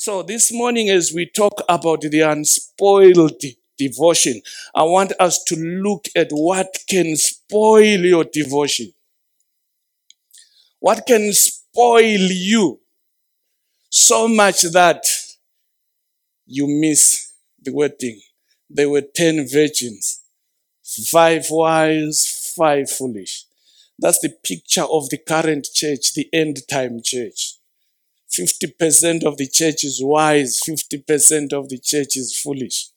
[0.00, 3.42] So, this morning, as we talk about the unspoiled
[3.76, 4.40] devotion,
[4.74, 8.92] I want us to look at what can spoil your devotion.
[10.80, 12.80] What can spoil you
[13.90, 15.04] so much that
[16.46, 17.27] you miss
[17.68, 18.20] the wedding?
[18.70, 20.22] There were 10 virgins,
[21.10, 23.44] five wise, five foolish.
[23.98, 27.54] That's the picture of the current church, the end time church.
[28.30, 32.88] 50% of the church is wise, 50% of the church is foolish.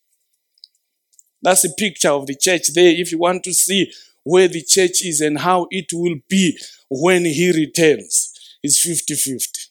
[1.41, 2.93] That's a picture of the church there.
[2.93, 3.91] If you want to see
[4.23, 6.59] where the church is and how it will be
[6.89, 9.61] when he returns, it's 50 50.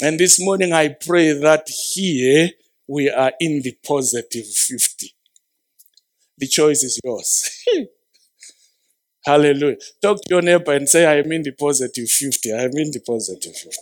[0.00, 2.50] And this morning I pray that here
[2.88, 5.14] we are in the positive 50.
[6.38, 7.64] The choice is yours.
[9.24, 9.76] Hallelujah.
[10.02, 12.52] Talk to your neighbor and say, I am in the positive 50.
[12.52, 13.76] I am in the positive 50.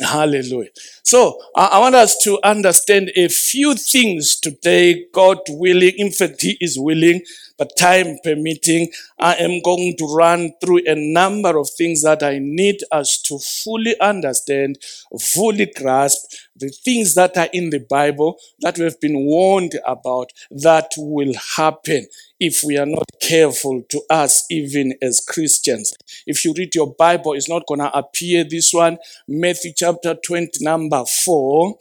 [0.00, 0.70] Hallelujah.
[1.10, 5.94] So I, want us to understand a few things today, God willing.
[5.96, 7.22] In fact, He is willing,
[7.58, 12.38] but time permitting, I am going to run through a number of things that I
[12.38, 14.78] need us to fully understand,
[15.18, 20.30] fully grasp the things that are in the Bible that we have been warned about
[20.50, 22.06] that will happen
[22.38, 25.92] if we are not careful to us, even as Christians.
[26.26, 28.98] If you read your Bible, it's not going to appear this one.
[29.28, 31.76] Matthew chapter 20, number 4.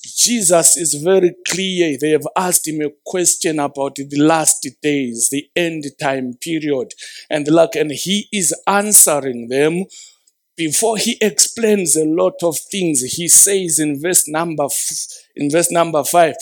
[0.00, 1.96] Jesus is very clear.
[2.00, 6.94] They have asked him a question about the last days, the end time period.
[7.28, 9.84] And look, and he is answering them
[10.58, 14.66] before he explains a lot of things, he says in verse number
[15.36, 16.34] in verse number five,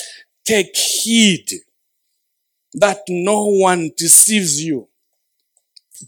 [0.45, 1.47] take heed
[2.73, 4.89] that no one deceives you.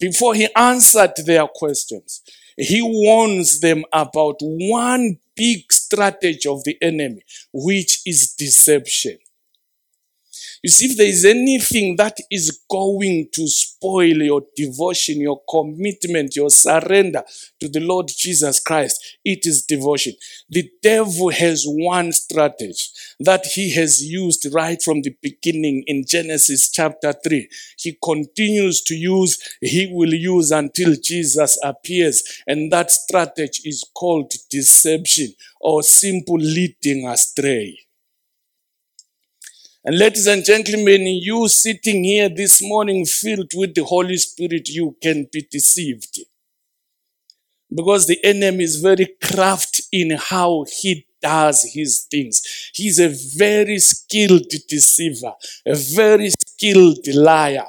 [0.01, 2.23] Before he answered their questions,
[2.57, 7.23] he warns them about one big strategy of the enemy,
[7.55, 9.19] which is deception.
[10.63, 16.35] You see, if there is anything that is going to spoil your devotion, your commitment,
[16.35, 17.23] your surrender
[17.61, 20.15] to the Lord Jesus Christ, it is devotion.
[20.49, 22.89] The devil has one strategy
[23.21, 27.49] that he has used right from the beginning in Genesis chapter 3.
[27.79, 32.43] He continues to use, he will use until Jesus appears.
[32.47, 37.88] And that strategy is called deception or simple leading astray.
[39.89, 44.95] And ladies and gentlemen, you sitting here this morning filled with the Holy Spirit, you
[45.03, 46.19] can be deceived.
[47.75, 52.71] Because the enemy is very crafty in how he does his things.
[52.75, 55.33] He's a very skilled deceiver,
[55.65, 57.69] a very skilled liar,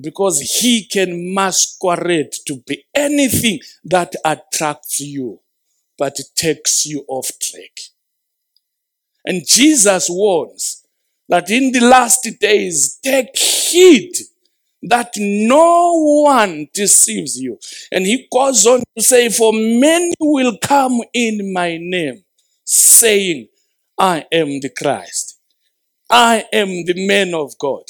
[0.00, 5.38] because he can masquerade to be anything that attracts you,
[5.96, 7.78] but takes you off track.
[9.24, 10.79] And Jesus warns
[11.30, 14.12] that in the last days take heed
[14.82, 17.58] that no one deceives you.
[17.92, 22.24] And he goes on to say, For many will come in my name,
[22.64, 23.48] saying,
[23.98, 25.38] I am the Christ.
[26.10, 27.84] I am the man of God.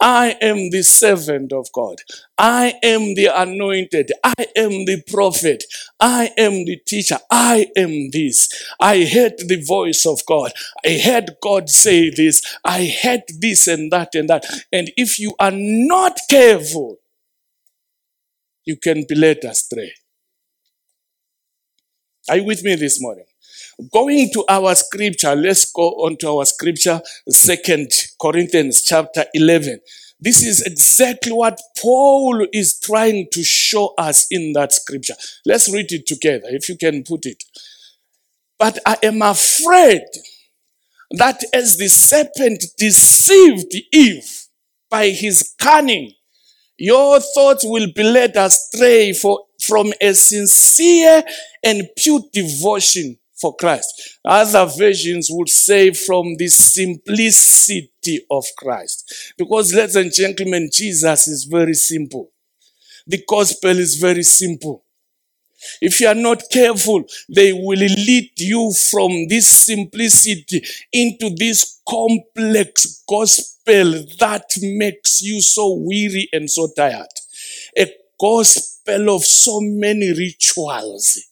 [0.00, 1.98] I am the servant of God.
[2.38, 4.12] I am the anointed.
[4.24, 5.64] I am the prophet.
[6.00, 7.18] I am the teacher.
[7.30, 8.48] I am this.
[8.80, 10.52] I heard the voice of God.
[10.84, 12.42] I heard God say this.
[12.64, 14.44] I heard this and that and that.
[14.72, 16.96] And if you are not careful,
[18.64, 19.92] you can be led astray.
[22.28, 23.24] Are you with me this morning?
[23.88, 29.80] Going to our scripture, let's go on to our scripture, Second Corinthians chapter 11.
[30.20, 35.14] This is exactly what Paul is trying to show us in that scripture.
[35.46, 37.42] Let's read it together, if you can put it.
[38.58, 40.02] But I am afraid
[41.12, 44.46] that as the serpent deceived Eve
[44.90, 46.12] by his cunning,
[46.76, 51.22] your thoughts will be led astray for, from a sincere
[51.64, 54.18] and pure devotion for Christ.
[54.24, 59.34] Other versions would say from the simplicity of Christ.
[59.38, 62.30] Because, ladies and gentlemen, Jesus is very simple.
[63.06, 64.84] The gospel is very simple.
[65.80, 73.02] If you are not careful, they will lead you from this simplicity into this complex
[73.08, 77.08] gospel that makes you so weary and so tired.
[77.76, 81.29] A gospel of so many rituals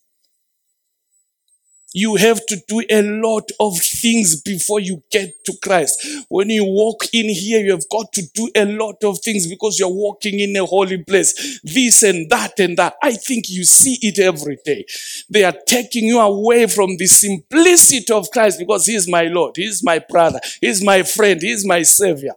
[1.95, 6.07] You have to do a lot of things before you get to Christ.
[6.29, 9.79] When you walk in here, you have got to do a lot of things because
[9.79, 11.61] you're walking in a holy place.
[11.65, 12.97] This and that and that.
[13.03, 14.85] I think you see it every day.
[15.31, 19.57] They are taking you away from the simplicity of Christ because He's my Lord.
[19.57, 20.41] He's my brother.
[20.61, 21.41] He's my friend.
[21.41, 22.33] He's my savior.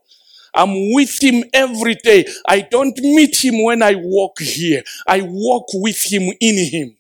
[0.54, 2.26] I'm with him every day.
[2.48, 4.84] I don't meet him when I walk here.
[5.08, 6.98] I walk with him in him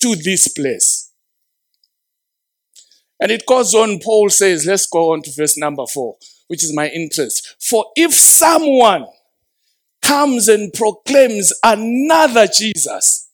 [0.00, 1.12] to this place.
[3.20, 6.16] And it goes on, Paul says, let's go on to verse number four,
[6.48, 7.56] which is my interest.
[7.60, 9.06] For if someone
[10.02, 13.30] comes and proclaims another Jesus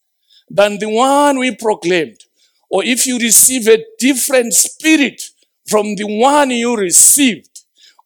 [0.49, 2.25] than the one we proclaimed,
[2.71, 5.23] or if you receive a different spirit
[5.69, 7.52] from the one you received,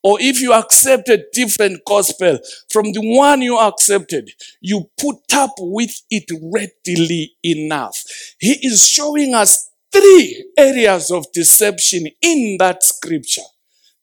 [0.06, 2.38] or if you accept a different gospel
[2.70, 4.30] from the one you accepted,
[4.60, 8.04] you put up with it readily enough.
[8.38, 13.42] He is showing us three areas of deception in that scripture.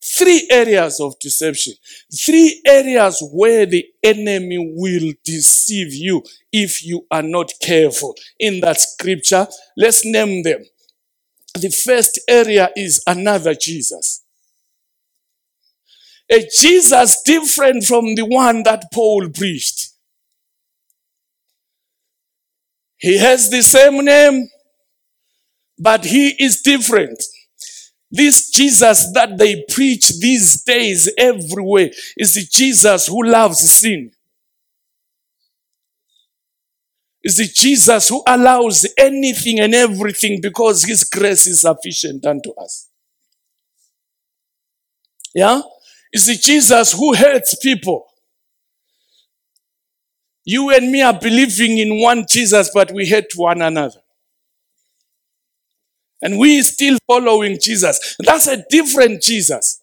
[0.04, 1.76] Three areas of deception.
[2.14, 6.22] Three areas where the enemy will deceive you
[6.52, 8.14] if you are not careful.
[8.40, 9.48] In that scripture,
[9.78, 10.66] let's name them.
[11.56, 14.23] The first area is another Jesus
[16.32, 19.90] a Jesus different from the one that Paul preached.
[22.98, 24.48] He has the same name,
[25.78, 27.22] but he is different.
[28.10, 34.12] This Jesus that they preach these days everywhere is the Jesus who loves sin.
[37.24, 42.90] Is the Jesus who allows anything and everything because his grace is sufficient unto us.
[45.34, 45.62] Yeah?
[46.14, 48.06] The Jesus who hurts people.
[50.46, 54.00] You and me are believing in one Jesus, but we hate one another.
[56.22, 58.16] And we still following Jesus.
[58.20, 59.82] That's a different Jesus.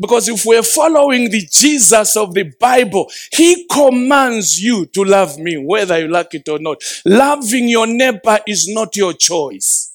[0.00, 5.56] Because if we're following the Jesus of the Bible, He commands you to love me,
[5.56, 6.82] whether you like it or not.
[7.04, 9.92] Loving your neighbor is not your choice.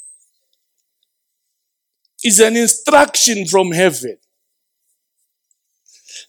[2.24, 4.18] It's an instruction from heaven.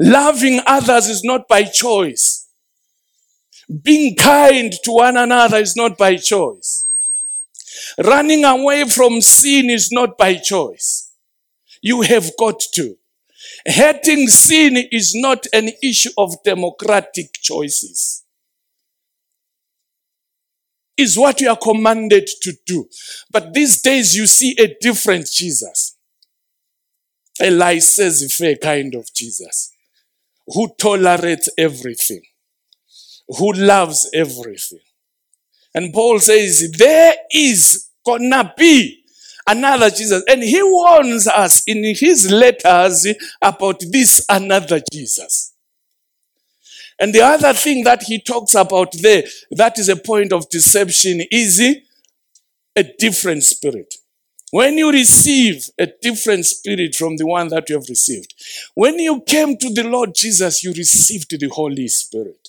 [0.01, 2.49] Loving others is not by choice.
[3.83, 6.89] Being kind to one another is not by choice.
[8.05, 11.13] Running away from sin is not by choice.
[11.81, 12.97] You have got to.
[13.65, 18.23] Hating sin is not an issue of democratic choices.
[20.97, 22.89] Is what you are commanded to do.
[23.31, 25.97] But these days you see a different Jesus.
[27.41, 29.73] A laissez-faire kind of Jesus
[30.47, 32.23] who tolerates everything,
[33.29, 34.81] who loves everything.
[35.75, 39.05] And Paul says, there is gonna be
[39.47, 40.23] another Jesus.
[40.29, 43.07] And he warns us in his letters
[43.43, 45.53] about this another Jesus.
[46.99, 51.23] And the other thing that he talks about there, that is a point of deception,
[51.31, 51.61] is
[52.75, 53.95] a different spirit.
[54.57, 58.33] When you receive a different spirit from the one that you have received,
[58.75, 62.49] when you came to the Lord Jesus, you received the Holy Spirit.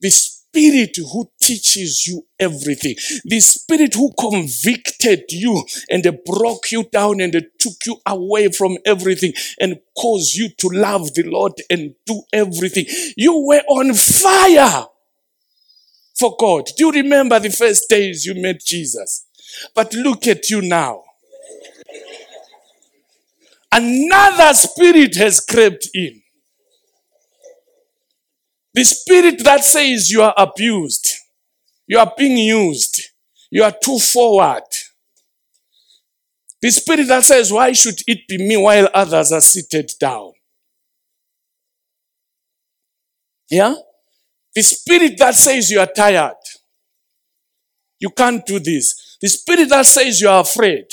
[0.00, 2.96] The Spirit who teaches you everything.
[3.24, 9.32] The Spirit who convicted you and broke you down and took you away from everything
[9.60, 12.86] and caused you to love the Lord and do everything.
[13.16, 14.86] You were on fire
[16.18, 16.64] for God.
[16.76, 19.26] Do you remember the first days you met Jesus?
[19.74, 21.04] But look at you now.
[23.72, 26.22] Another spirit has crept in.
[28.74, 31.12] The spirit that says you are abused,
[31.86, 33.10] you are being used,
[33.50, 34.62] you are too forward.
[36.62, 40.32] The spirit that says, Why should it be me while others are seated down?
[43.50, 43.74] Yeah?
[44.54, 46.34] The spirit that says you are tired.
[47.98, 48.94] You can't do this.
[49.20, 50.86] The spirit that says you are afraid.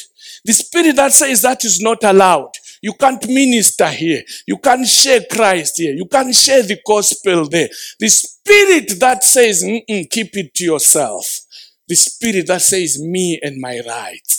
[0.43, 2.51] The spirit that says that is not allowed.
[2.81, 4.21] You can't minister here.
[4.45, 5.93] You can't share Christ here.
[5.93, 7.69] You can't share the gospel there.
[7.99, 9.63] The spirit that says,
[10.11, 11.41] keep it to yourself.
[11.87, 14.33] The spirit that says, me and my right.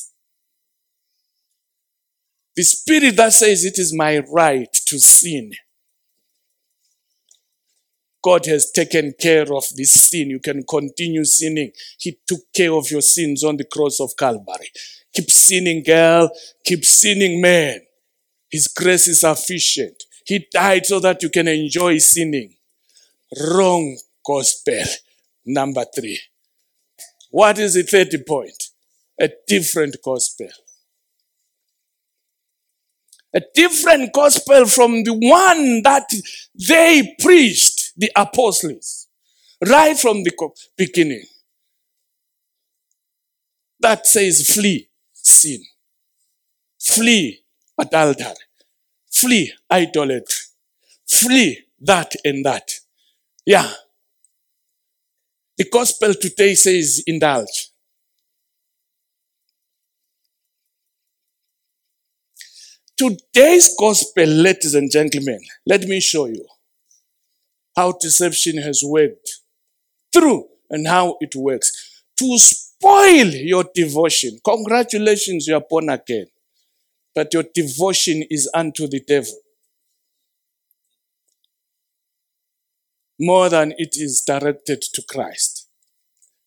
[2.57, 5.53] The spirit that says it is my right to sin.
[8.29, 10.31] God has taken care of this sin.
[10.31, 11.73] You can continue sinning.
[11.99, 14.71] He took care of your sins on the cross of Calvary.
[15.15, 16.31] Keep sinning, girl.
[16.65, 17.81] Keep sinning, man.
[18.51, 20.05] His grace is sufficient.
[20.25, 22.55] He died so that you can enjoy sinning.
[23.51, 24.85] Wrong gospel.
[25.47, 26.21] Number three.
[27.31, 28.69] What is the third point?
[29.21, 30.49] a different gospel.
[33.35, 36.09] A different gospel from the one that
[36.69, 39.09] they preached, the apostles,
[39.67, 40.33] right from the
[40.77, 41.25] beginning.
[43.81, 45.63] That says flee sin,
[46.81, 47.41] flee
[47.79, 48.35] adultery,
[49.11, 50.37] flee idolatry,
[51.07, 52.71] flee that and that.
[53.45, 53.71] Yeah.
[55.57, 57.71] The gospel today says indulge.
[62.97, 66.45] Today's gospel, ladies and gentlemen, let me show you
[67.79, 69.31] how deception has worked
[70.13, 71.69] through and how it works
[72.19, 74.39] to spoil your devotion.
[74.45, 76.27] Congratulations, you are born again.
[77.15, 79.39] But your devotion is unto the devil.
[83.21, 85.69] More than it is directed to Christ.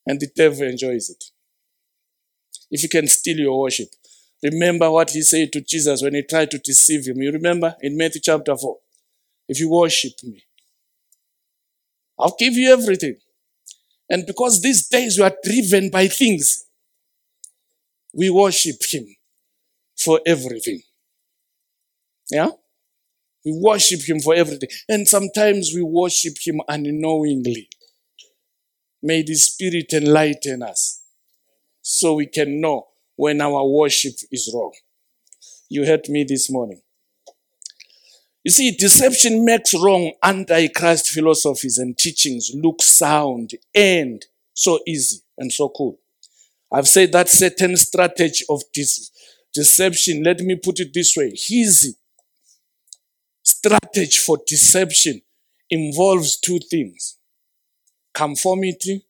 [0.05, 1.23] And the devil enjoys it.
[2.69, 3.89] If you can steal your worship,
[4.43, 7.21] Remember what he said to Jesus when he tried to deceive him.
[7.21, 8.77] You remember in Matthew chapter 4?
[9.47, 10.43] If you worship me,
[12.21, 13.15] I'll give you everything.
[14.09, 16.65] And because these days we are driven by things,
[18.13, 19.07] we worship him
[19.97, 20.81] for everything.
[22.29, 22.49] Yeah?
[23.45, 24.69] We worship him for everything.
[24.87, 27.69] And sometimes we worship him unknowingly.
[29.01, 31.01] May the Spirit enlighten us
[31.81, 34.73] so we can know when our worship is wrong.
[35.69, 36.81] You heard me this morning.
[38.43, 45.53] You see, deception makes wrong anti-Christ philosophies and teachings look sound and so easy and
[45.53, 46.00] so cool.
[46.71, 49.12] I've said that certain strategy of this
[49.53, 51.95] deception, let me put it this way, his
[53.43, 55.21] strategy for deception
[55.69, 57.17] involves two things,
[58.13, 59.05] conformity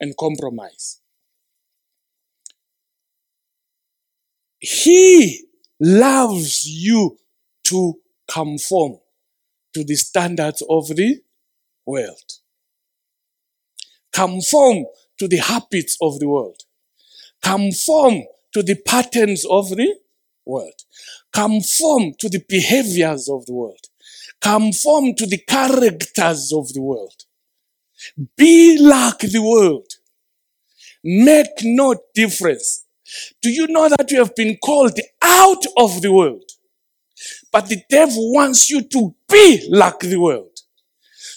[0.00, 1.00] and compromise.
[4.58, 5.44] He
[5.80, 7.18] loves you
[7.64, 7.98] to
[8.30, 8.98] conform
[9.74, 11.20] to the standards of the
[11.84, 12.32] world.
[14.12, 14.86] Conform
[15.18, 16.62] to the habits of the world.
[17.42, 19.96] Conform to the patterns of the
[20.44, 20.80] world.
[21.32, 23.86] Conform to the behaviors of the world.
[24.40, 27.24] Conform to the characters of the world.
[28.36, 29.92] Be like the world.
[31.04, 32.86] Make no difference
[33.42, 36.50] do you know that you have been called out of the world?
[37.56, 40.60] But the devil wants you to be like the world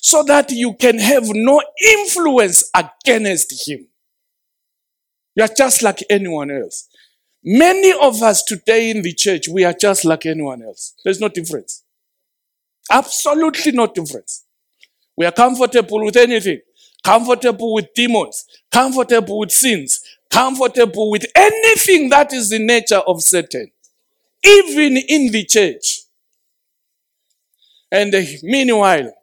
[0.02, 3.88] so that you can have no influence against him.
[5.34, 6.90] You are just like anyone else.
[7.42, 10.94] Many of us today in the church, we are just like anyone else.
[11.06, 11.84] There's no difference.
[12.92, 14.44] Absolutely no difference.
[15.16, 16.60] We are comfortable with anything,
[17.02, 23.72] comfortable with demons, comfortable with sins, comfortable with anything that is the nature of Satan,
[24.44, 26.02] even in the church.
[27.92, 29.14] And meanwhile,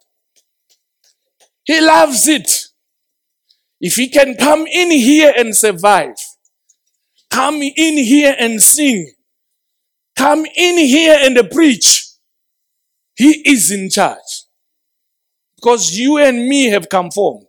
[1.65, 2.67] he loves it.
[3.81, 6.17] If he can come in here and survive,
[7.31, 9.13] come in here and sing,
[10.17, 12.07] come in here and preach,
[13.17, 14.45] he is in charge.
[15.57, 17.49] Because you and me have conformed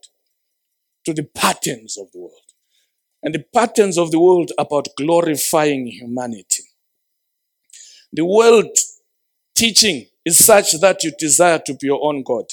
[1.05, 2.33] to the patterns of the world
[3.23, 6.63] and the patterns of the world about glorifying humanity.
[8.11, 8.77] The world
[9.55, 12.43] teaching is such that you desire to be your own God,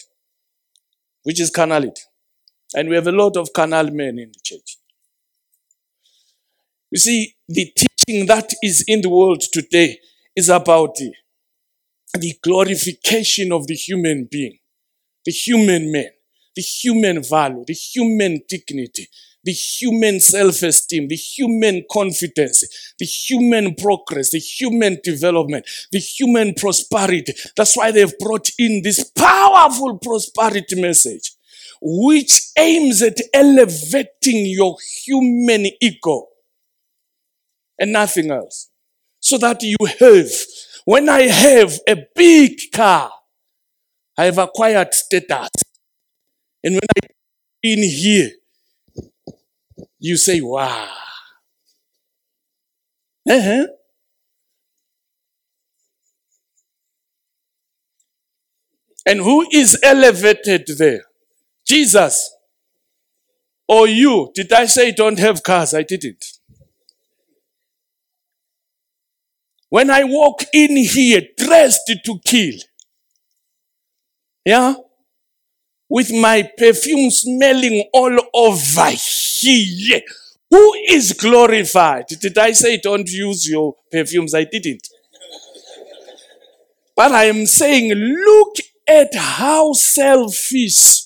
[1.24, 2.02] which is carnality.
[2.72, 4.78] And we have a lot of carnal men in the church.
[6.92, 9.98] You see, the teaching that is in the world today
[10.36, 11.12] is about the,
[12.16, 14.58] the glorification of the human being,
[15.24, 16.10] the human man,
[16.54, 19.08] the human value, the human dignity,
[19.44, 22.64] the human self-esteem, the human confidence,
[22.98, 27.32] the human progress, the human development, the human prosperity.
[27.56, 31.32] That's why they've brought in this powerful prosperity message,
[31.80, 36.26] which aims at elevating your human ego
[37.78, 38.70] and nothing else.
[39.20, 40.28] So that you have,
[40.84, 43.10] when I have a big car,
[44.18, 45.48] I have acquired status.
[46.62, 47.08] And when I
[47.62, 48.30] in here,
[50.04, 50.86] you say, wow.
[53.28, 53.66] Uh-huh.
[59.06, 61.04] And who is elevated there?
[61.66, 62.30] Jesus.
[63.66, 64.30] Or you?
[64.34, 65.72] Did I say don't have cars?
[65.72, 66.22] I didn't.
[69.70, 72.58] When I walk in here dressed to kill,
[74.44, 74.74] yeah,
[75.94, 80.00] with my perfume smelling all over here.
[80.50, 82.06] Who is glorified?
[82.20, 84.34] Did I say don't use your perfumes?
[84.34, 84.88] I didn't.
[86.96, 88.56] But I am saying, look
[88.88, 91.04] at how selfish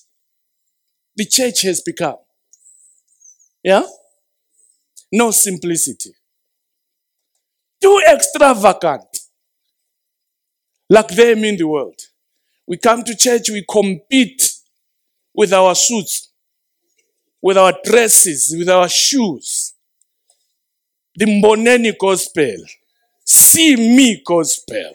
[1.15, 2.17] the church has become.
[3.63, 3.83] Yeah?
[5.13, 6.15] No simplicity.
[7.83, 9.19] Too extravagant.
[10.89, 12.01] Like them in the world.
[12.67, 14.48] We come to church, we compete
[15.39, 16.33] with our suits,
[17.41, 19.73] with our dresses, with our shoes.
[21.15, 22.57] The Mboneni gospel.
[23.25, 24.95] See me gospel.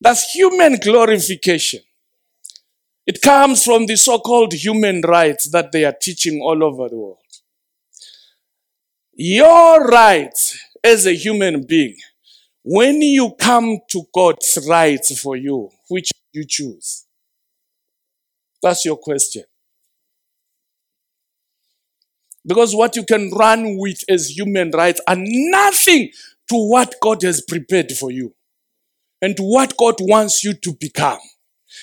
[0.00, 1.82] That's human glorification.
[3.06, 6.96] It comes from the so called human rights that they are teaching all over the
[6.96, 7.18] world.
[9.12, 11.96] Your rights as a human being,
[12.64, 17.03] when you come to God's rights for you, which you choose?
[18.64, 19.44] That's your question.
[22.46, 26.10] Because what you can run with as human rights are nothing
[26.48, 28.34] to what God has prepared for you
[29.20, 31.18] and what God wants you to become.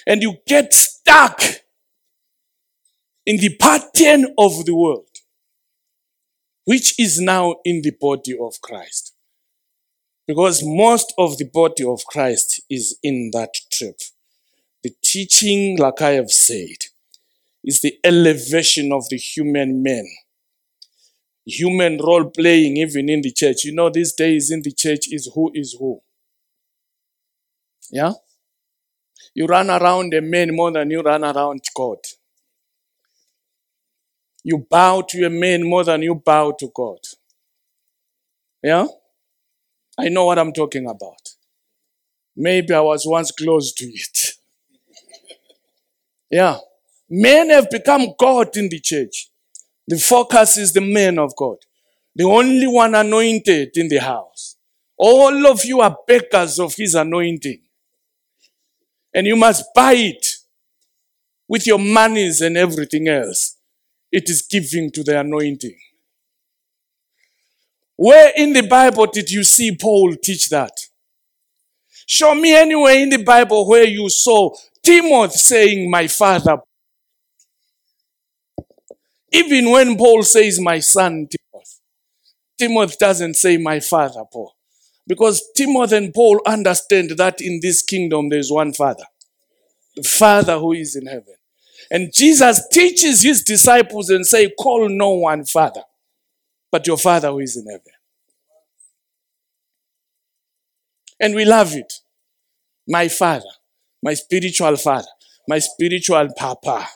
[0.07, 1.43] And you get stuck
[3.27, 5.05] in the pattern of the world,
[6.65, 9.13] which is now in the body of Christ.
[10.27, 13.99] Because most of the body of Christ is in that trip.
[14.83, 16.77] The teaching, like I have said,
[17.63, 20.07] is the elevation of the human man.
[21.45, 23.65] Human role playing, even in the church.
[23.65, 26.01] You know, these days in the church is who is who.
[27.91, 28.13] Yeah?
[29.33, 31.99] You run around a man more than you run around God.
[34.43, 36.99] You bow to a man more than you bow to God.
[38.63, 38.87] Yeah?
[39.97, 41.29] I know what I'm talking about.
[42.35, 44.33] Maybe I was once close to it.
[46.31, 46.57] Yeah.
[47.09, 49.29] Men have become God in the church.
[49.87, 51.57] The focus is the man of God,
[52.15, 54.55] the only one anointed in the house.
[54.97, 57.61] All of you are beggars of his anointing
[59.13, 60.25] and you must buy it
[61.47, 63.57] with your monies and everything else.
[64.11, 65.77] It is giving to the anointing.
[67.97, 70.71] Where in the Bible did you see Paul teach that?
[72.05, 76.57] Show me anywhere in the Bible where you saw Timothy saying, My father.
[79.31, 81.71] Even when Paul says, My son Timothy,
[82.57, 84.53] Timothy doesn't say, My father Paul.
[85.07, 89.03] Because Timothy and Paul understand that in this kingdom there's one Father,
[89.95, 91.35] the Father who is in heaven.
[91.89, 95.81] And Jesus teaches his disciples and say, call no one Father,
[96.71, 97.91] but your Father who is in heaven.
[101.19, 101.93] And we love it.
[102.87, 103.49] My Father,
[104.03, 105.07] my spiritual Father,
[105.47, 106.87] my spiritual Papa,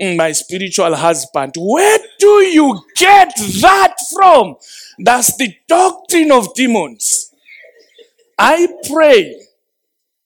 [0.00, 1.54] mm, my spiritual husband.
[1.58, 4.56] Where do you get that from?
[4.98, 7.30] That's the doctrine of demons.
[8.38, 9.40] I pray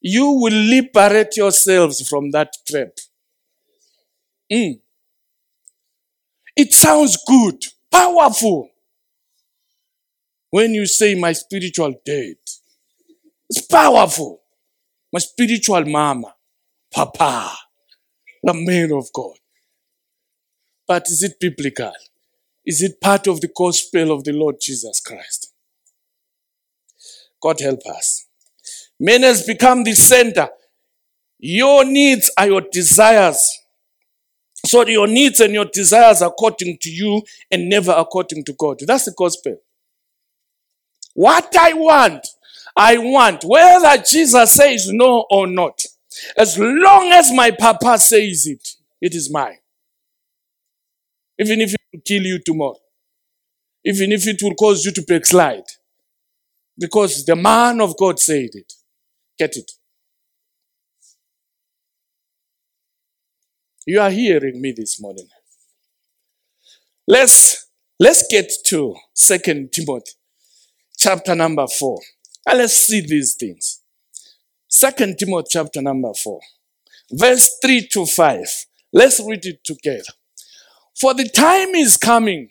[0.01, 2.91] you will liberate yourselves from that trap.
[4.53, 4.81] Mm.
[6.57, 8.71] It sounds good, powerful.
[10.51, 12.37] When you say my spiritual dad,
[13.51, 14.38] it's powerful.
[15.13, 16.35] My spiritual mama,
[16.93, 17.53] papa,
[18.43, 19.37] the man of God.
[20.87, 21.93] But is it biblical?
[22.65, 25.53] Is it part of the gospel of the Lord Jesus Christ?
[27.41, 28.27] God help us.
[29.01, 30.49] Men has become the center.
[31.39, 33.59] Your needs are your desires.
[34.67, 38.81] So your needs and your desires are according to you and never according to God.
[38.87, 39.57] That's the gospel.
[41.15, 42.27] What I want,
[42.79, 45.83] I want, whether Jesus says no or not.
[46.37, 48.69] As long as my papa says it,
[49.01, 49.59] it is mine.
[51.41, 52.79] Even if it will kill you tomorrow.
[53.85, 55.65] Even if it will cause you to backslide.
[56.79, 58.73] Because the man of God said it.
[59.37, 59.73] Get it.
[63.87, 65.27] You are hearing me this morning.
[67.09, 67.67] Let's
[67.99, 70.13] let's get to Second Timothy
[70.97, 71.99] chapter number 4.
[72.49, 73.83] And let's see these things.
[74.69, 76.41] Second Timothy chapter number 4.
[77.13, 78.47] Verse 3 to 5.
[78.91, 80.15] Let's read it together.
[80.99, 82.49] For the time is coming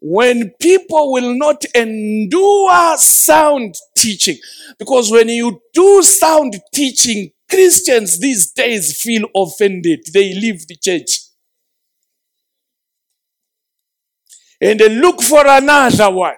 [0.00, 4.38] when people will not endure sound teaching.
[4.78, 10.06] Because when you do sound teaching, Christians these days feel offended.
[10.10, 11.20] They leave the church.
[14.58, 16.36] And they look for another one.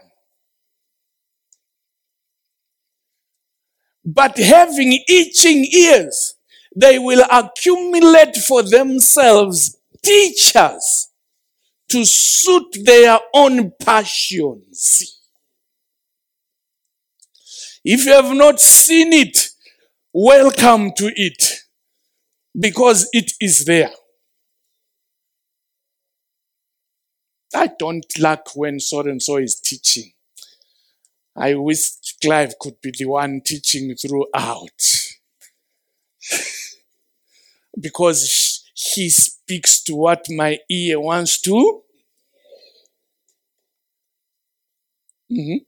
[4.04, 6.34] But having itching ears,
[6.74, 11.08] they will accumulate for themselves teachers
[11.90, 15.20] to suit their own passions.
[17.84, 19.48] If you have not seen it,
[20.12, 21.60] welcome to it
[22.58, 23.90] because it is there.
[27.54, 30.12] I don't like when so and so is teaching.
[31.36, 31.90] I wish
[32.22, 34.70] Clive could be the one teaching throughout.
[37.80, 41.82] because he speaks to what my ear wants to.
[45.30, 45.64] Mhm.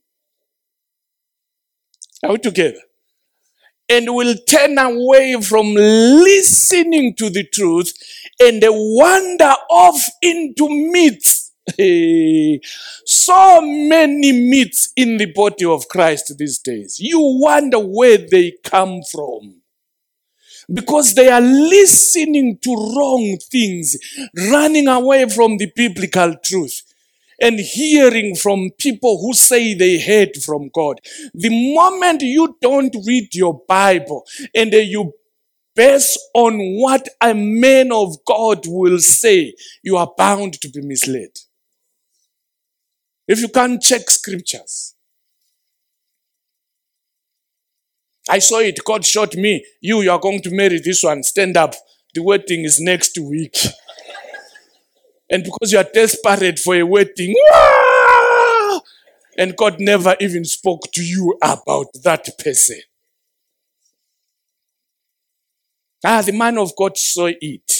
[2.23, 2.81] Are we together?
[3.87, 7.93] And will turn away from listening to the truth
[8.39, 11.44] and wander off into myths.
[11.77, 12.61] Hey,
[13.05, 16.97] so many myths in the body of Christ these days.
[16.99, 19.61] You wonder where they come from
[20.71, 23.97] because they are listening to wrong things,
[24.51, 26.83] running away from the biblical truth,
[27.41, 30.99] and hearing from people who say they heard from God.
[31.33, 34.25] The moment you don't read your Bible
[34.55, 35.13] and you
[35.75, 41.31] base on what a man of God will say, you are bound to be misled.
[43.27, 44.95] If you can't check scriptures,
[48.29, 48.79] I saw it.
[48.85, 49.65] God shot me.
[49.81, 51.23] You, you are going to marry this one.
[51.23, 51.75] Stand up.
[52.13, 53.57] The wedding is next week.
[55.29, 57.33] And because you are desperate for a wedding,
[59.37, 62.79] and God never even spoke to you about that person.
[66.05, 67.71] Ah, the man of God saw it.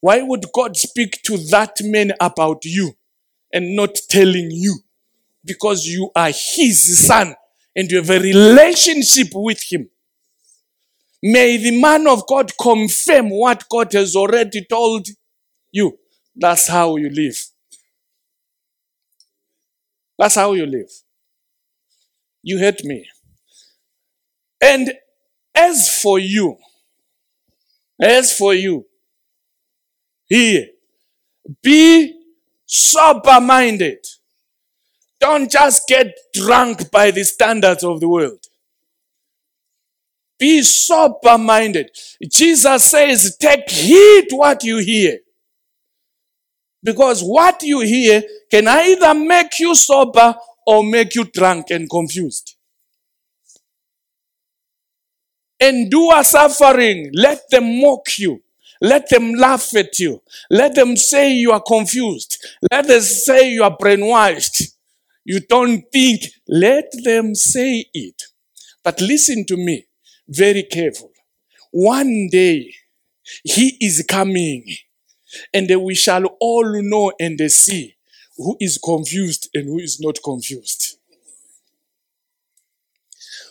[0.00, 2.94] Why would God speak to that man about you
[3.52, 4.78] and not telling you?
[5.44, 7.34] Because you are his son
[7.74, 9.88] and you have a relationship with him.
[11.22, 15.06] May the man of God confirm what God has already told
[15.72, 15.98] you.
[16.34, 17.36] That's how you live.
[20.18, 20.90] That's how you live.
[22.42, 23.06] You hate me.
[24.60, 24.92] And
[25.54, 26.56] as for you,
[28.00, 28.86] as for you,
[30.28, 30.66] here,
[31.62, 32.15] be
[32.66, 34.04] sober minded.
[35.18, 38.44] Don't just get drunk by the standards of the world.
[40.38, 41.90] Be sober minded.
[42.22, 45.18] Jesus says, take heed what you hear.
[46.82, 50.34] Because what you hear can either make you sober
[50.66, 52.56] or make you drunk and confused.
[55.58, 57.10] Endure suffering.
[57.14, 58.42] Let them mock you.
[58.80, 60.22] Let them laugh at you.
[60.50, 62.44] Let them say you are confused.
[62.70, 64.72] Let them say you are brainwashed.
[65.24, 66.22] You don't think.
[66.48, 68.22] Let them say it.
[68.84, 69.86] But listen to me
[70.28, 71.10] very careful.
[71.72, 72.72] One day
[73.44, 74.64] he is coming
[75.52, 77.94] and we shall all know and see
[78.36, 80.98] who is confused and who is not confused.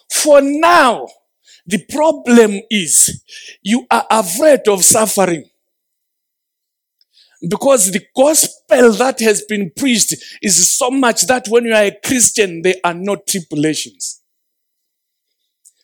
[0.10, 1.08] For now,
[1.66, 3.24] the problem is
[3.62, 5.46] you are afraid of suffering.
[7.48, 12.00] Because the gospel that has been preached is so much that when you are a
[12.04, 14.22] Christian, there are no tribulations.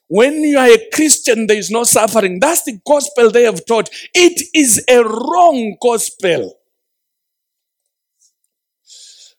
[0.08, 2.40] When you are a Christian, there is no suffering.
[2.40, 3.90] That's the gospel they have taught.
[4.14, 6.58] It is a wrong gospel.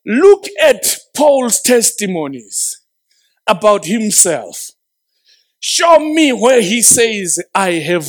[0.04, 2.80] Look at Paul's testimonies
[3.46, 4.70] about himself.
[5.64, 8.06] Show me where he says, I have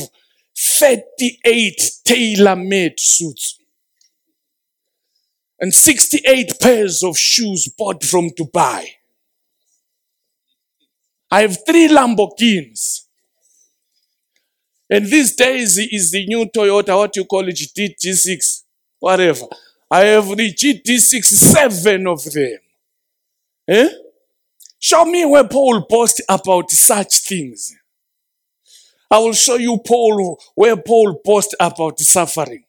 [0.56, 3.58] 38 tailor made suits
[5.60, 8.84] and 68 pairs of shoes bought from Dubai.
[11.30, 13.02] I have three Lamborghinis.
[14.90, 18.62] And these days is the new Toyota, what you call it, GT6,
[18.98, 19.46] whatever.
[19.90, 22.58] I have the GT6, seven of them.
[23.68, 23.88] Eh?
[24.84, 27.74] Show me where Paul boasts about such things.
[29.10, 32.64] I will show you Paul where Paul boasts about suffering.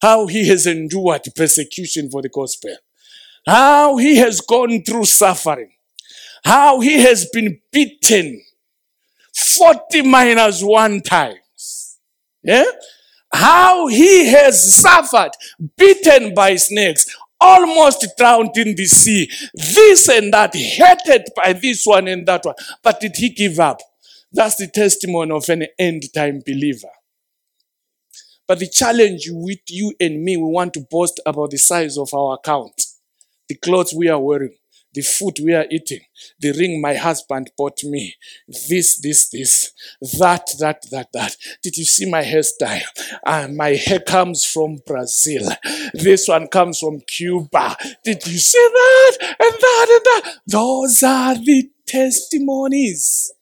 [0.00, 2.76] How he has endured persecution for the gospel.
[3.44, 5.72] How he has gone through suffering.
[6.44, 8.40] How he has been beaten
[9.34, 11.98] 40 minus one times.
[12.44, 12.70] Yeah?
[13.32, 15.30] How he has suffered,
[15.76, 17.06] beaten by snakes,
[17.40, 22.54] almost drowned in the sea, this and that, hated by this one and that one.
[22.82, 23.80] But did he give up?
[24.32, 26.90] That's the testimony of an end time believer.
[28.46, 32.12] But the challenge with you and me, we want to boast about the size of
[32.12, 32.84] our account,
[33.48, 34.56] the clothes we are wearing,
[34.92, 36.00] the food we are eating,
[36.40, 38.14] the ring my husband bought me,
[38.68, 39.72] this, this, this,
[40.18, 41.36] that, that, that, that.
[41.62, 42.82] Did you see my hairstyle?
[43.24, 45.48] Uh, my hair comes from Brazil.
[45.94, 47.76] This one comes from Cuba.
[48.04, 49.16] Did you see that?
[49.20, 50.36] And that, and that.
[50.46, 53.32] Those are the testimonies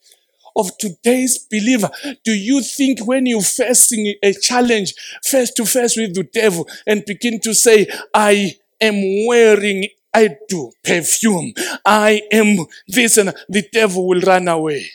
[0.59, 1.89] of today's believer?
[2.25, 7.05] Do you think when you're facing a challenge face to face with the devil and
[7.07, 11.53] begin to say, I am wearing I do perfume.
[11.85, 14.87] I am this and the devil will run away.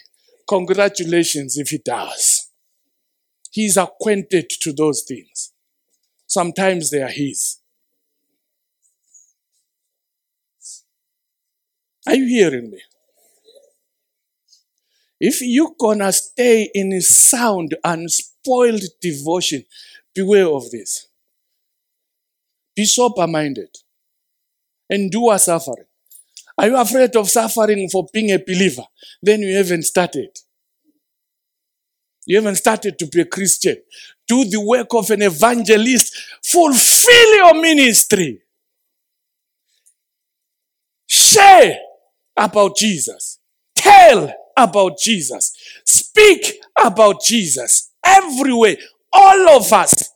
[0.47, 2.49] Congratulations if he does.
[3.51, 5.53] He's acquainted to those things.
[6.27, 7.59] Sometimes they are his.
[12.07, 12.81] Are you hearing me?
[15.19, 19.65] If you're gonna stay in a sound, unspoiled devotion,
[20.13, 21.07] beware of this.
[22.75, 23.82] Be sober minded.
[24.89, 25.85] Endure suffering.
[26.57, 28.83] Are you afraid of suffering for being a believer?
[29.21, 30.29] Then you haven't started.
[32.25, 33.77] You haven't started to be a Christian.
[34.27, 36.15] Do the work of an evangelist.
[36.43, 38.41] Fulfill your ministry.
[41.07, 41.77] Share
[42.37, 43.39] about Jesus.
[43.75, 45.53] Tell about Jesus.
[45.85, 47.91] Speak about Jesus.
[48.05, 48.77] Everywhere.
[49.11, 50.09] All of us.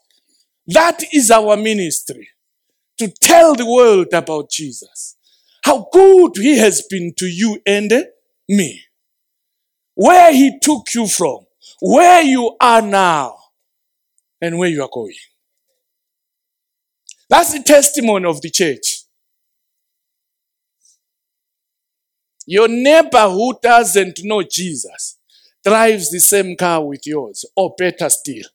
[0.67, 2.29] That is our ministry.
[2.99, 5.15] To tell the world about Jesus.
[5.63, 7.91] How good he has been to you and
[8.49, 8.83] me.
[9.95, 11.45] Where he took you from.
[11.81, 13.37] Where you are now.
[14.41, 15.15] And where you are going.
[17.29, 19.01] That's the testimony of the church.
[22.45, 25.17] Your neighbor who doesn't know Jesus
[25.65, 28.45] drives the same car with yours, or better still.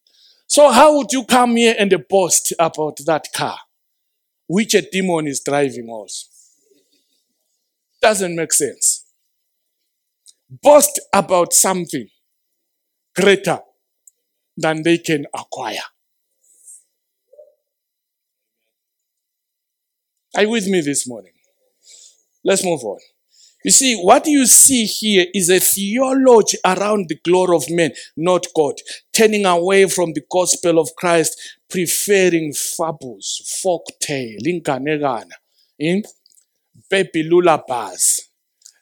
[0.47, 3.59] So, how would you come here and boast about that car,
[4.47, 6.27] which a demon is driving also?
[8.03, 9.05] Doesn't make sense.
[10.63, 12.09] Boast about something
[13.17, 13.61] greater
[14.57, 15.83] than they can acquire.
[20.35, 21.33] Are you with me this morning?
[22.45, 22.99] Let's move on.
[23.65, 28.47] You see, what you see here is a theology around the glory of men, not
[28.57, 28.75] God,
[29.13, 35.33] turning away from the gospel of Christ, preferring fables, folk tale, inganegana,
[35.79, 36.09] in hmm?
[36.91, 38.29] baby lullabies,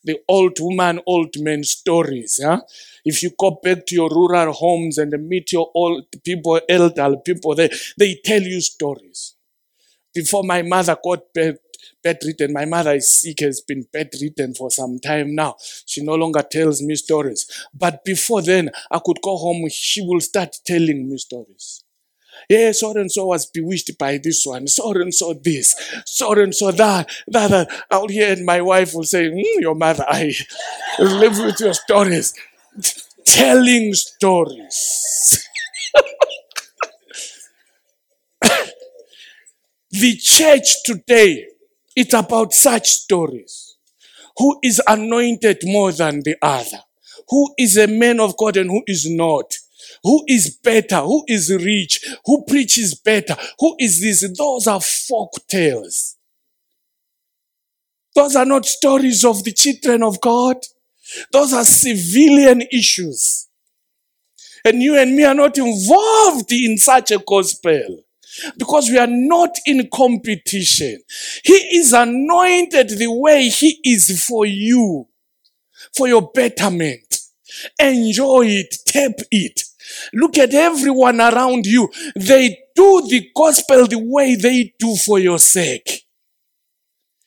[0.02, 2.40] the old woman, old man stories.
[2.42, 2.62] Huh?
[3.04, 7.54] If you go back to your rural homes and meet your old people, elderly people,
[7.54, 9.34] they, they tell you stories.
[10.14, 11.56] Before my mother got back
[12.02, 12.52] bedridden.
[12.52, 15.56] My mother is sick, has been bedridden for some time now.
[15.86, 17.46] She no longer tells me stories.
[17.74, 21.84] But before then, I could go home, she will start telling me stories.
[22.48, 25.74] Yeah, so and so was bewitched by this one, so and so this,
[26.06, 27.84] so and so that, that, that.
[27.90, 30.32] I'll hear and my wife will say, mm, Your mother, I
[30.98, 32.34] live with your stories.
[33.26, 35.46] Telling stories.
[39.90, 41.46] the church today
[41.96, 43.76] it's about such stories.
[44.38, 46.78] Who is anointed more than the other?
[47.28, 49.54] Who is a man of God and who is not?
[50.04, 51.00] Who is better?
[51.00, 52.04] Who is rich?
[52.24, 53.36] Who preaches better?
[53.58, 54.26] Who is this?
[54.36, 56.16] Those are folk tales.
[58.14, 60.56] Those are not stories of the children of God.
[61.32, 63.48] Those are civilian issues.
[64.64, 68.04] And you and me are not involved in such a gospel
[68.58, 71.00] because we are not in competition.
[71.44, 75.08] He is anointed the way He is for you,
[75.96, 77.18] for your betterment.
[77.78, 79.62] Enjoy it, tap it.
[80.12, 81.90] Look at everyone around you.
[82.14, 86.06] They do the gospel the way they do for your sake.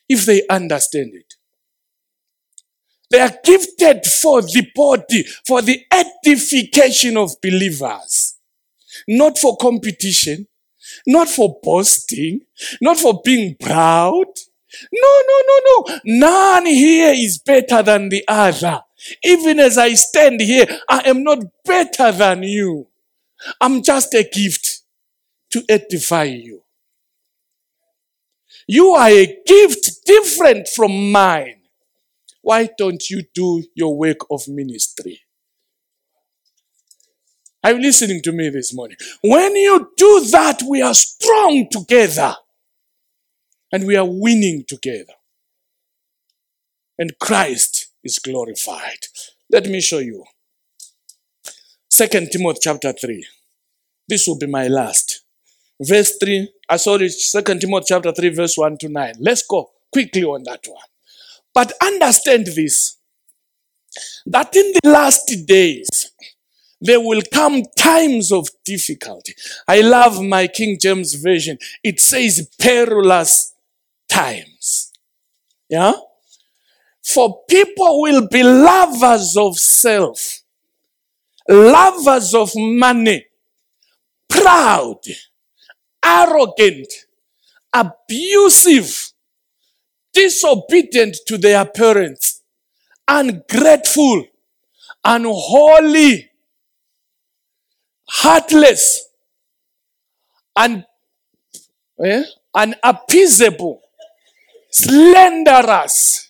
[0.08, 1.34] If they understand it.
[3.10, 8.38] They are gifted for the body, for the edification of believers,
[9.08, 10.48] not for competition,
[11.06, 12.42] not for boasting,
[12.82, 14.26] not for being proud.
[14.92, 16.00] No, no, no, no.
[16.06, 18.82] None here is better than the other.
[19.24, 22.88] Even as I stand here, I am not better than you.
[23.60, 24.82] I'm just a gift
[25.52, 26.64] to edify you.
[28.68, 31.62] You are a gift different from mine.
[32.42, 35.23] Why don't you do your work of ministry?
[37.64, 38.98] Are you listening to me this morning?
[39.22, 42.36] When you do that, we are strong together
[43.72, 45.14] and we are winning together.
[47.00, 49.08] And Christ is glorified.
[49.50, 50.26] Let me show you.
[51.90, 53.26] Second Timothy chapter 3.
[54.10, 55.24] This will be my last.
[55.82, 56.50] Verse 3.
[56.70, 59.14] I saw it, Second Timothy chapter 3, verse 1 to 9.
[59.20, 60.84] Let's go quickly on that one.
[61.54, 62.98] But understand this
[64.26, 66.12] that in the last days,
[66.84, 69.34] there will come times of difficulty.
[69.68, 71.58] I love my King James Version.
[71.82, 73.54] It says perilous
[74.10, 74.92] times.
[75.70, 75.94] Yeah?
[77.02, 80.42] For people will be lovers of self,
[81.48, 83.28] lovers of money,
[84.28, 85.00] proud,
[86.04, 86.88] arrogant,
[87.74, 89.14] abusive,
[90.14, 92.42] disobedient to their parents,
[93.08, 94.26] ungrateful,
[95.04, 96.30] unholy,
[98.14, 99.08] heartless,
[100.56, 100.86] and
[102.04, 102.24] eh,
[102.56, 103.82] unappeasable,
[104.70, 106.30] slanderous,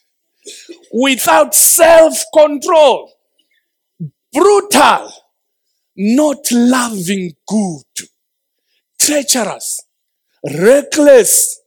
[0.93, 3.11] without self-control,
[4.31, 5.11] brutal,
[5.97, 8.07] not loving good,
[8.99, 9.81] treacherous,
[10.43, 11.59] reckless,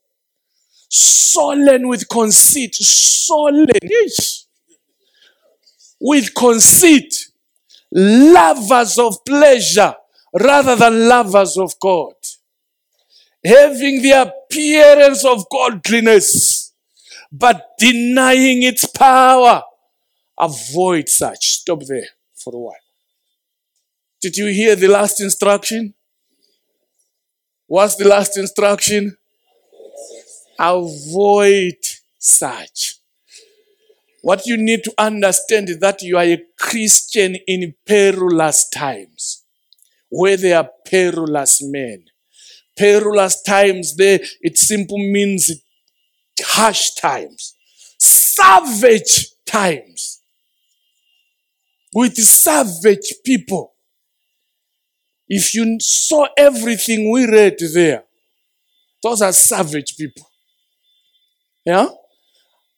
[0.89, 3.67] sullen with conceit, sullen
[6.01, 7.15] with conceit,
[7.93, 9.95] lovers of pleasure
[10.41, 12.15] rather than lovers of God,
[13.45, 16.73] having the appearance of godliness,
[17.33, 19.63] but denying its power.
[20.39, 21.49] Avoid such.
[21.49, 22.75] Stop there for a while.
[24.21, 25.95] Did you hear the last instruction?
[27.67, 29.17] What's the last instruction?
[30.59, 31.77] Avoid
[32.19, 32.97] such.
[34.23, 39.45] What you need to understand is that you are a Christian in perilous times,
[40.17, 42.05] where there are perilous men.
[42.77, 45.51] Perilous times, there, it simply means
[46.41, 47.55] harsh times,
[47.99, 50.23] savage times,
[51.95, 53.75] with savage people.
[55.29, 58.05] If you saw everything we read there,
[59.03, 60.31] those are savage people.
[61.65, 61.89] Yeah?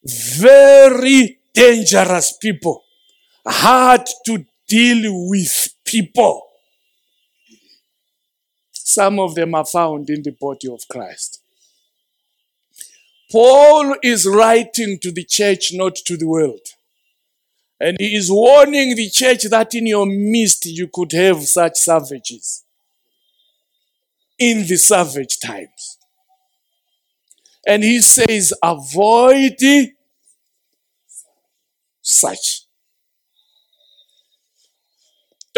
[0.04, 2.82] Very dangerous people.
[3.46, 6.47] Hard to deal with people.
[8.88, 11.42] Some of them are found in the body of Christ.
[13.30, 16.66] Paul is writing to the church, not to the world.
[17.78, 22.64] And he is warning the church that in your midst you could have such savages.
[24.38, 25.98] In the savage times.
[27.66, 29.58] And he says, avoid
[32.00, 32.62] such.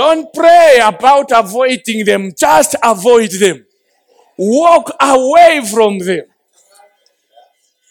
[0.00, 3.66] Don't pray about avoiding them, just avoid them.
[4.38, 6.24] Walk away from them.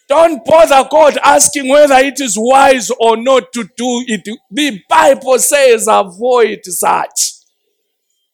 [0.08, 4.28] Don't bother God asking whether it is wise or not to do it.
[4.50, 7.34] The Bible says avoid such.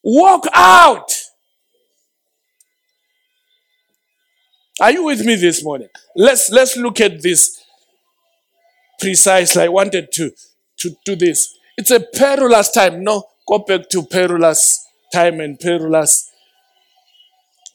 [0.01, 1.11] Walk out.
[4.79, 5.89] Are you with me this morning?
[6.15, 7.61] Let's let's look at this
[9.01, 9.63] precisely.
[9.63, 10.31] I wanted to
[10.77, 11.57] to do this.
[11.77, 13.03] It's a perilous time.
[13.03, 16.29] No, go back to perilous time and perilous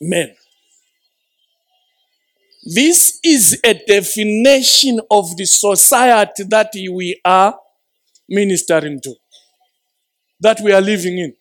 [0.00, 0.34] men.
[2.62, 7.58] This is a definition of the society that we are
[8.28, 9.14] ministering to,
[10.40, 11.34] that we are living in.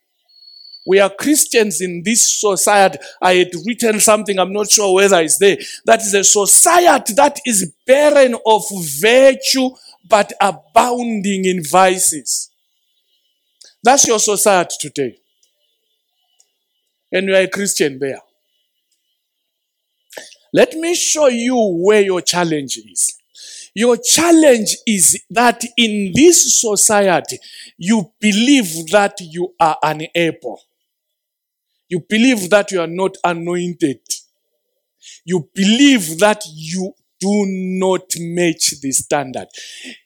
[0.88, 2.98] We are Christians in this society.
[3.22, 5.58] I had written something, I'm not sure whether it's there.
[5.86, 8.64] That is a society that is barren of
[9.00, 9.70] virtue
[10.10, 12.49] but abounding in vices.
[13.84, 15.18] That's your society today.
[17.12, 18.20] And you are a Christian there.
[20.54, 23.16] Let me show you where your challenge is.
[23.74, 27.40] Your challenge is that in this society,
[27.78, 30.62] you believe that you are unable.
[31.88, 34.00] You believe that you are not anointed.
[35.26, 39.48] You believe that you do not match the standard.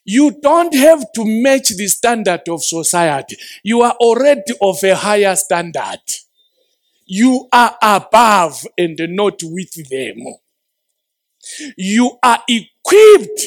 [0.05, 3.37] You don't have to match the standard of society.
[3.63, 6.01] You are already of a higher standard.
[7.05, 10.35] You are above and not with them.
[11.77, 13.41] You are equipped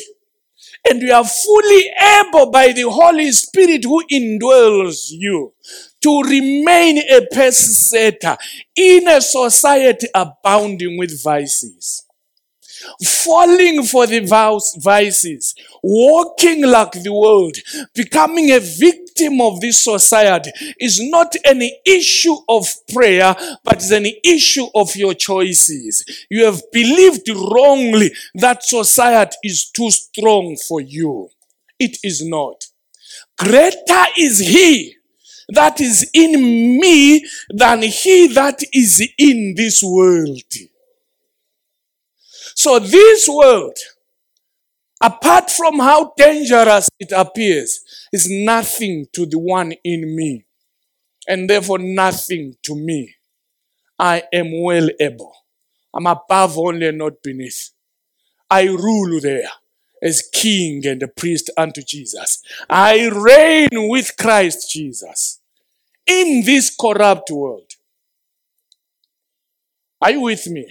[0.88, 5.54] and you are fully able by the Holy Spirit who indwells you
[6.02, 8.36] to remain a pace setter
[8.76, 12.05] in a society abounding with vices
[13.04, 14.20] falling for the
[14.78, 17.56] vices, walking like the world,
[17.94, 20.50] becoming a victim of this society
[20.80, 26.04] is not an issue of prayer, but is an issue of your choices.
[26.30, 31.30] You have believed wrongly that society is too strong for you.
[31.78, 32.64] It is not.
[33.38, 34.96] Greater is he
[35.48, 40.42] that is in me than he that is in this world.
[42.56, 43.76] So this world
[45.00, 47.80] apart from how dangerous it appears,
[48.12, 50.44] is nothing to the one in me,
[51.28, 53.14] and therefore nothing to me.
[53.98, 55.32] I am well able.
[55.94, 57.70] I'm above only and not beneath.
[58.50, 59.48] I rule there
[60.02, 62.42] as king and a priest unto Jesus.
[62.68, 65.40] I reign with Christ Jesus
[66.06, 67.72] in this corrupt world.
[70.02, 70.68] Are you with me?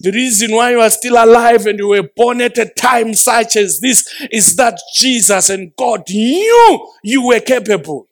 [0.00, 3.56] The reason why you are still alive and you were born at a time such
[3.56, 8.08] as this is that Jesus and God knew you were capable.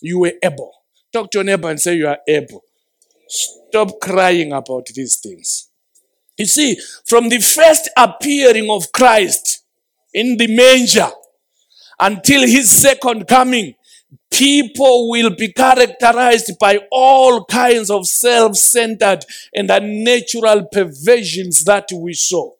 [0.00, 0.72] You were able.
[1.12, 2.62] Talk to your neighbor and say you are able.
[3.28, 5.68] Stop crying about these things.
[6.38, 9.64] You see, from the first appearing of Christ
[10.14, 11.08] in the manger
[11.98, 13.74] until his second coming,
[14.30, 19.24] people will be characterized by all kinds of self centered
[19.54, 22.52] and unnatural perversions that we saw.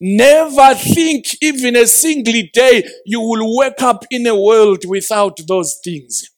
[0.00, 5.78] Never think even a single day you will wake up in a world without those
[5.82, 6.30] things.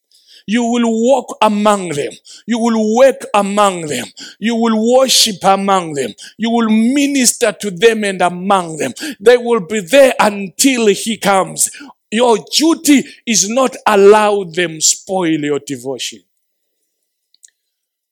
[0.46, 2.12] You will walk among them.
[2.46, 4.06] You will work among them.
[4.40, 6.12] You will worship among them.
[6.36, 8.92] You will minister to them and among them.
[9.20, 11.70] They will be there until he comes.
[12.12, 16.20] Your duty is not allow them spoil your devotion.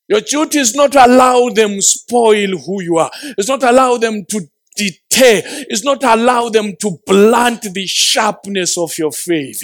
[0.09, 3.11] Your duty is not allow them spoil who you are.
[3.37, 4.41] It's not allow them to
[4.75, 5.43] deter.
[5.69, 9.61] It's not allow them to blunt the sharpness of your faith.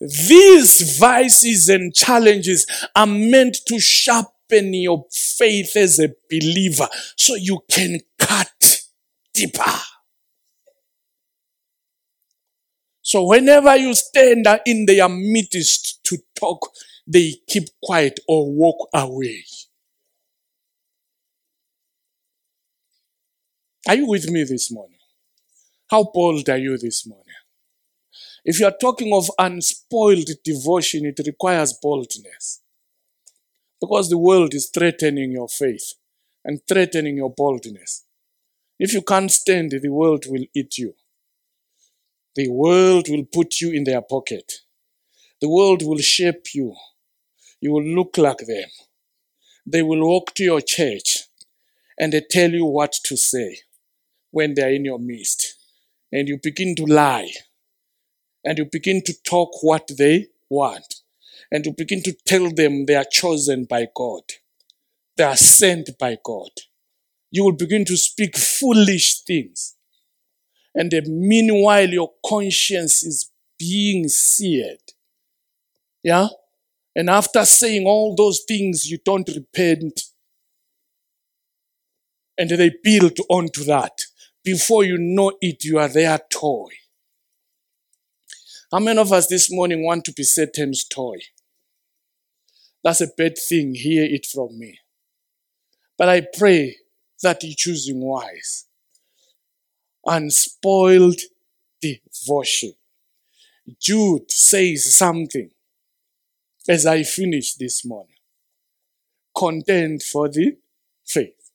[0.00, 2.66] These vices and challenges
[2.96, 8.80] are meant to sharpen your faith as a believer so you can cut
[9.34, 9.72] deeper.
[13.14, 16.68] So whenever you stand in their midst to talk,
[17.06, 19.44] they keep quiet or walk away.
[23.86, 24.98] Are you with me this morning?
[25.92, 27.36] How bold are you this morning?
[28.44, 32.62] If you are talking of unspoiled devotion, it requires boldness.
[33.80, 35.94] Because the world is threatening your faith
[36.44, 38.06] and threatening your boldness.
[38.80, 40.96] If you can't stand, the world will eat you.
[42.36, 44.52] The world will put you in their pocket.
[45.40, 46.74] The world will shape you.
[47.60, 48.68] You will look like them.
[49.66, 51.24] They will walk to your church
[51.98, 53.58] and they tell you what to say
[54.30, 55.54] when they are in your midst.
[56.12, 57.30] And you begin to lie.
[58.44, 61.02] And you begin to talk what they want.
[61.50, 64.22] And you begin to tell them they are chosen by God.
[65.16, 66.50] They are sent by God.
[67.30, 69.76] You will begin to speak foolish things.
[70.74, 74.80] And meanwhile, your conscience is being seared.
[76.02, 76.28] Yeah?
[76.96, 80.02] And after saying all those things, you don't repent.
[82.36, 84.02] And they build onto that.
[84.42, 86.70] Before you know it, you are their toy.
[88.70, 91.18] How many of us this morning want to be Satan's toy?
[92.82, 93.74] That's a bad thing.
[93.74, 94.80] Hear it from me.
[95.96, 96.76] But I pray
[97.22, 98.66] that you're choosing wise.
[100.06, 101.20] Unspoiled
[101.80, 102.74] devotion.
[103.80, 105.50] Jude says something
[106.68, 108.16] as I finish this morning.
[109.36, 110.56] Content for the
[111.04, 111.50] faith.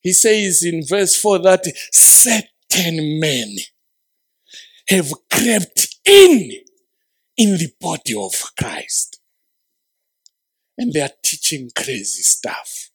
[0.00, 3.56] He says in verse 4 that certain men
[4.88, 6.52] have crept in
[7.36, 9.20] in the body of Christ.
[10.78, 12.90] And they are teaching crazy stuff.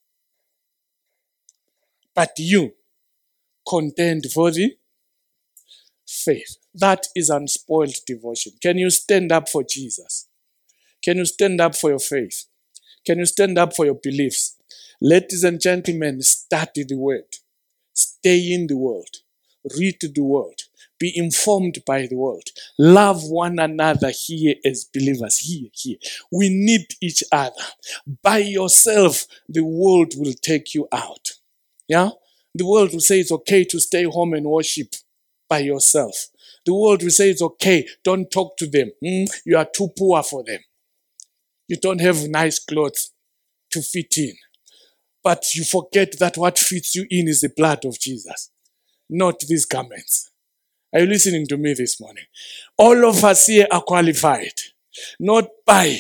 [2.16, 2.74] But you
[3.68, 4.76] contend for the
[6.08, 6.58] faith.
[6.74, 8.54] That is unspoiled devotion.
[8.62, 10.28] Can you stand up for Jesus?
[11.04, 12.46] Can you stand up for your faith?
[13.06, 14.58] Can you stand up for your beliefs?
[15.02, 17.38] Ladies and gentlemen, study the word.
[17.94, 19.18] Stay in the world.
[19.78, 20.62] Read the world.
[21.00, 22.50] Be informed by the world.
[22.78, 25.40] Love one another here as believers.
[25.40, 25.98] Here, here.
[26.32, 27.56] We need each other.
[28.22, 31.32] By yourself, the world will take you out.
[31.88, 32.12] Yeah?
[32.54, 34.94] The world will say it's okay to stay home and worship
[35.50, 36.28] by yourself.
[36.66, 37.88] The world will say it's okay.
[38.04, 38.92] Don't talk to them.
[39.04, 40.60] Mm, you are too poor for them.
[41.68, 43.12] You don't have nice clothes
[43.72, 44.34] to fit in.
[45.24, 48.52] But you forget that what fits you in is the blood of Jesus,
[49.10, 50.32] not these garments.
[50.94, 52.26] Are you listening to me this morning?
[52.78, 54.54] All of us here are qualified,
[55.20, 56.00] not by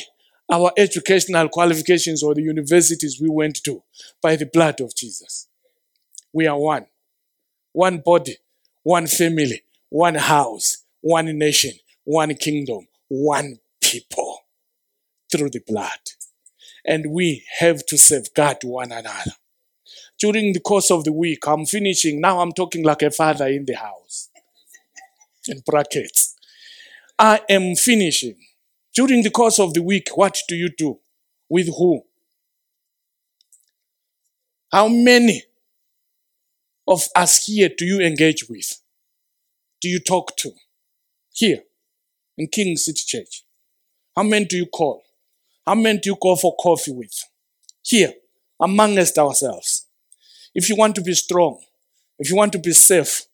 [0.51, 3.83] our educational qualifications or the universities we went to,
[4.21, 5.47] by the blood of Jesus.
[6.33, 6.87] We are one.
[7.73, 8.37] One body,
[8.83, 11.73] one family, one house, one nation,
[12.03, 14.39] one kingdom, one people
[15.31, 15.99] through the blood
[16.85, 19.31] and we have to safeguard one another.
[20.19, 22.21] During the course of the week, I'm finishing.
[22.21, 24.29] Now I'm talking like a father in the house.
[25.47, 26.35] in brackets.
[27.19, 28.37] I am finishing.
[28.95, 30.99] During the course of the week, what do you do?
[31.49, 32.03] With who?
[34.71, 35.43] How many
[36.91, 38.81] of us here do you engage with?
[39.81, 40.51] Do you talk to?
[41.33, 41.63] Here
[42.37, 43.43] in King City Church.
[44.15, 45.03] How many do you call?
[45.65, 47.13] How many do you go for coffee with?
[47.83, 48.13] Here,
[48.59, 49.87] amongst ourselves.
[50.53, 51.61] If you want to be strong,
[52.19, 53.25] if you want to be safe,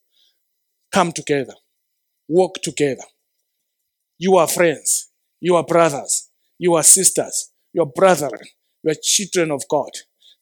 [0.91, 1.53] come together,
[2.27, 3.03] work together.
[4.19, 8.41] You are friends, you are brothers, you are sisters, you are brethren,
[8.83, 9.89] you are children of God.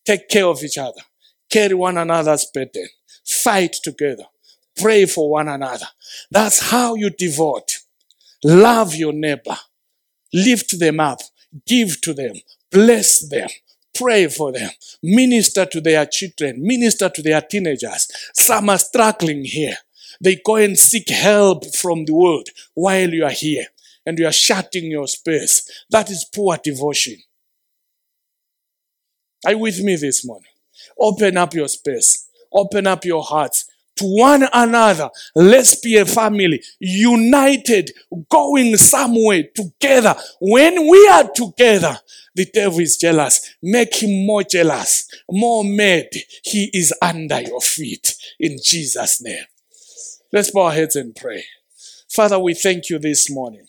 [0.05, 1.01] Take care of each other,
[1.49, 2.87] carry one another's burden,
[3.25, 4.25] fight together,
[4.77, 5.87] pray for one another.
[6.31, 7.79] That's how you devote.
[8.43, 9.57] Love your neighbor,
[10.33, 11.19] lift them up,
[11.65, 12.35] give to them,
[12.71, 13.49] bless them,
[13.93, 14.69] pray for them,
[15.01, 18.07] minister to their children, minister to their teenagers.
[18.33, 19.77] Some are struggling here.
[20.21, 23.65] They go and seek help from the world while you are here
[24.05, 25.85] and you are shutting your space.
[25.89, 27.17] That is poor devotion.
[29.45, 30.51] Are you with me this morning?
[30.99, 32.24] Open up your space.
[32.55, 33.65] Open up your hearts
[33.97, 35.09] to one another.
[35.35, 37.91] Let's be a family, united,
[38.29, 40.15] going somewhere together.
[40.39, 41.99] When we are together,
[42.33, 43.55] the devil is jealous.
[43.61, 46.07] Make him more jealous, more mad.
[46.43, 49.45] He is under your feet in Jesus' name.
[50.31, 51.45] Let's bow our heads and pray.
[52.09, 53.65] Father, we thank you this morning.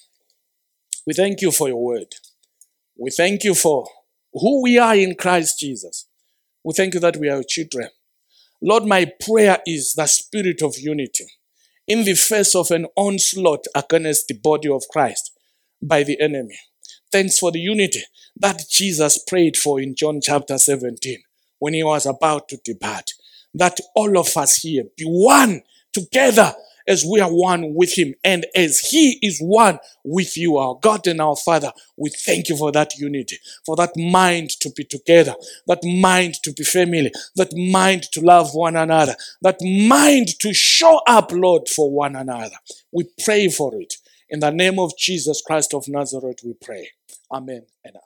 [1.07, 2.15] We thank you for your word.
[2.99, 3.87] We thank you for
[4.33, 6.09] who we are in Christ Jesus.
[6.65, 7.89] We thank you that we are your children.
[8.63, 11.27] Lord, my prayer is the spirit of unity
[11.87, 15.33] in the face of an onslaught against the body of Christ
[15.83, 16.59] by the enemy.
[17.13, 18.03] Thanks for the unity
[18.37, 21.19] that Jesus prayed for in John chapter 17
[21.59, 23.13] when he was about to depart.
[23.55, 26.55] That all of us here be one together
[26.89, 31.07] as we are one with him and as he is one with you, our God
[31.07, 31.73] and our Father.
[31.97, 35.35] We thank you for that unity, for that mind to be together,
[35.67, 41.01] that mind to be family, that mind to love one another, that mind to show
[41.07, 42.57] up, Lord, for one another.
[42.93, 43.95] We pray for it.
[44.29, 46.91] In the name of Jesus Christ of Nazareth, we pray.
[47.31, 47.97] Amen and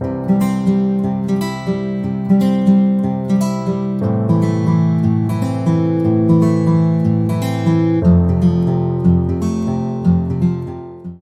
[0.00, 0.35] amen.